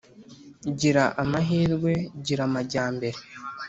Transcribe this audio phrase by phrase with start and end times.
[0.79, 3.19] gira amahirwegira amajyambere